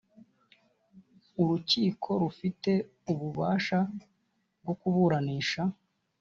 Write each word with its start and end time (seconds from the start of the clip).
urukiko 1.41 2.09
rufite 2.21 2.71
ububasha 3.11 3.79
bwo 4.61 4.73
kuburanisha 4.79 5.61